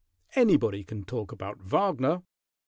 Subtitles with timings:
[0.33, 2.23] Anybody can talk about Wagner.